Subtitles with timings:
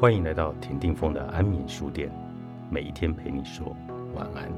[0.00, 2.10] 欢迎来到田定峰的安眠书店，
[2.70, 3.76] 每一天陪你说
[4.14, 4.50] 晚安。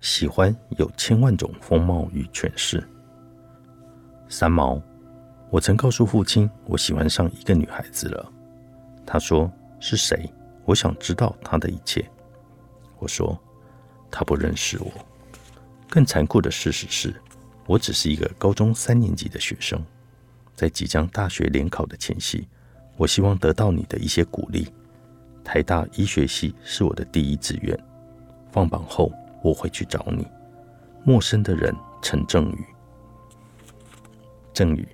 [0.00, 2.86] 喜欢有千万种风貌与诠释。
[4.28, 4.78] 三毛，
[5.48, 8.30] 我曾告诉父亲，我喜欢上一个女孩子了。
[9.06, 9.50] 他说
[9.80, 10.30] 是谁？
[10.66, 12.06] 我想知道她的一切。
[12.98, 13.38] 我说
[14.10, 14.90] 他不认识我。
[15.88, 17.14] 更残酷的事实是，
[17.66, 19.82] 我只是一个高中三年级的学生。
[20.54, 22.46] 在即将大学联考的前夕，
[22.96, 24.68] 我希望得到你的一些鼓励。
[25.44, 27.78] 台大医学系是我的第一志愿。
[28.50, 29.12] 放榜后，
[29.42, 30.26] 我会去找你。
[31.04, 32.64] 陌生的人，陈正宇。
[34.52, 34.86] 正宇。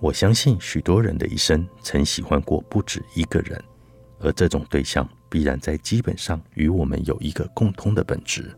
[0.00, 3.62] 我相信许多人的一生曾喜欢过不止一个人，
[4.18, 8.50] 而这种对象必然在基本上与我们有一个共通的本质，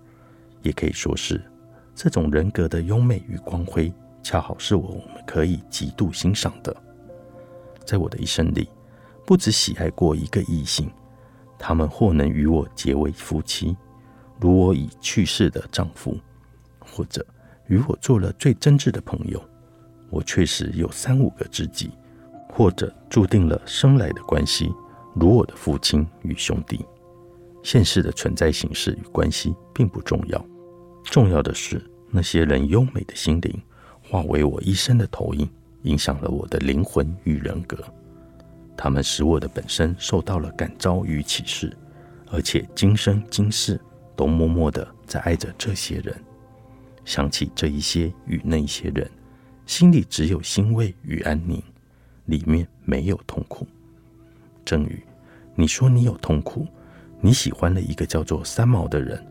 [0.62, 1.40] 也可以说是
[1.94, 3.92] 这种人格的优美与光辉，
[4.22, 6.74] 恰好是我们可以极度欣赏的。
[7.84, 8.68] 在我的一生里，
[9.26, 10.90] 不止喜爱过一个异性，
[11.58, 13.76] 他们或能与我结为夫妻，
[14.40, 16.18] 如我已去世的丈夫，
[16.78, 17.24] 或者
[17.66, 19.42] 与我做了最真挚的朋友。
[20.08, 21.90] 我确实有三五个知己，
[22.48, 24.72] 或者注定了生来的关系，
[25.14, 26.84] 如我的父亲与兄弟。
[27.62, 30.44] 现实的存在形式与关系并不重要，
[31.04, 33.62] 重要的是那些人优美的心灵，
[34.02, 35.48] 化为我一生的投影，
[35.82, 37.78] 影响了我的灵魂与人格。
[38.76, 41.76] 他们使我的本身受到了感召与启示，
[42.30, 43.80] 而且今生今世
[44.16, 46.14] 都默默的在爱着这些人。
[47.04, 49.08] 想起这一些与那一些人。
[49.64, 51.62] 心里只有欣慰与安宁，
[52.24, 53.64] 里面没有痛苦。
[54.72, 55.04] 正宇，
[55.54, 56.66] 你说你有痛苦，
[57.20, 59.22] 你喜欢了一个叫做三毛的人。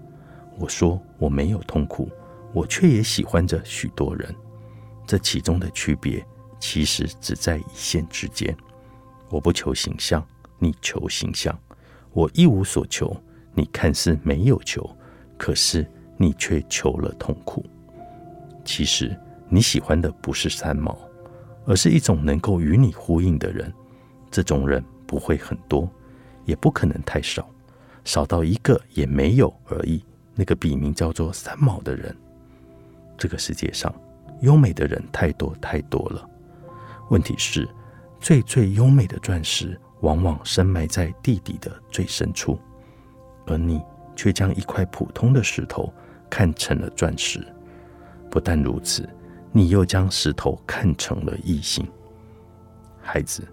[0.59, 2.07] 我说我没有痛苦，
[2.53, 4.35] 我却也喜欢着许多人。
[5.07, 6.23] 这其中的区别，
[6.59, 8.55] 其实只在一线之间。
[9.31, 10.23] 我不求形象，
[10.59, 11.55] 你求形象；
[12.11, 13.11] 我一无所求，
[13.55, 14.87] 你看似没有求，
[15.39, 15.83] 可是
[16.17, 17.65] 你却求了痛苦。
[18.63, 19.17] 其实。
[19.53, 20.97] 你喜欢的不是三毛，
[21.65, 23.69] 而是一种能够与你呼应的人。
[24.29, 25.91] 这种人不会很多，
[26.45, 27.45] 也不可能太少，
[28.05, 30.01] 少到一个也没有而已。
[30.35, 32.15] 那个笔名叫做三毛的人，
[33.17, 33.93] 这个世界上
[34.39, 36.25] 优美的人太多太多了。
[37.09, 37.67] 问题是，
[38.21, 42.57] 最最优美的钻石往往深埋在地底的最深处，
[43.47, 43.81] 而你
[44.15, 45.93] 却将一块普通的石头
[46.29, 47.45] 看成了钻石。
[48.29, 49.07] 不但如此。
[49.53, 51.85] 你又将石头看成了异性，
[53.01, 53.45] 孩子，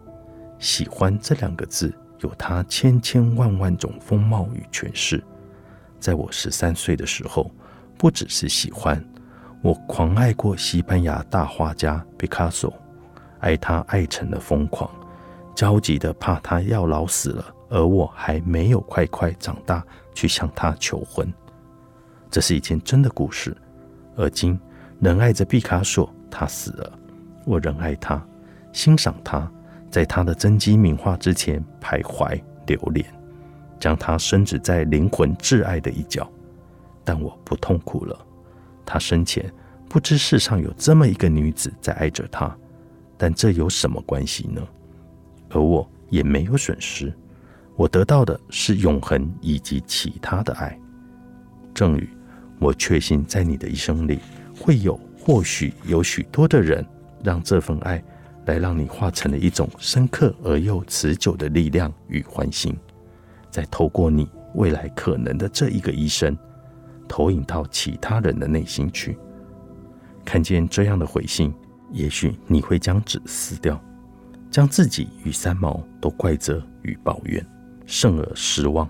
[0.59, 5.23] 喜欢这两个字有它千千万万种风貌与诠释。
[6.01, 7.51] 在我十三岁的时候，
[7.97, 9.03] 不只是喜欢，
[9.63, 12.73] 我狂爱过西班牙大画家毕卡索，
[13.41, 14.91] 爱他爱成了疯狂，
[15.55, 21.33] 焦急的怕他要老死了，而我还没有快快长大去向他求婚。
[22.31, 23.57] 这是一件真的故事，
[24.17, 24.59] 而今。
[25.01, 26.99] 仍爱着毕卡索，他死了，
[27.47, 28.21] 我仍爱他，
[28.73, 29.49] 欣赏他，
[29.91, 33.05] 在他的真迹名画之前徘徊留恋，
[33.81, 36.31] 将他深植在灵魂挚爱的一角。
[37.05, 38.19] 但我不痛苦了。
[38.85, 39.51] 他生前
[39.89, 42.55] 不知世上有这么一个女子在爱着他，
[43.17, 44.61] 但这有什么关系呢？
[45.51, 47.13] 而我也没有损失，
[47.77, 50.79] 我得到的是永恒以及其他的爱。
[51.73, 52.09] 正宇，
[52.59, 54.19] 我确信在你的一生里。
[54.61, 56.85] 会有，或许有许多的人，
[57.23, 58.03] 让这份爱
[58.49, 62.75] 来让你化成了一种深刻而又持久的力量与欢欣，
[63.51, 66.37] 再透过你未来可能的这一个一生，
[67.07, 69.19] 投影到其他人的内心去。
[70.25, 71.55] 看见这样的回信，
[71.93, 73.79] 也许你会将纸撕掉，
[74.51, 77.47] 将自己与三毛都怪责与抱怨，
[77.85, 78.89] 甚而失望。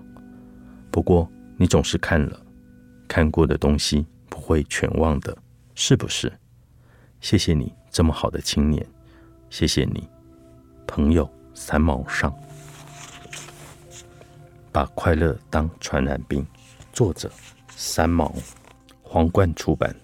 [0.89, 2.41] 不过你总是看了，
[3.09, 5.37] 看过的东西不会全忘的。
[5.75, 6.31] 是不是？
[7.19, 8.85] 谢谢你这么好的青年，
[9.49, 10.07] 谢谢你，
[10.87, 12.33] 朋友三毛上，
[14.71, 16.45] 把快乐当传染病。
[16.93, 17.31] 作者
[17.75, 18.33] 三毛，
[19.01, 19.95] 皇冠出版。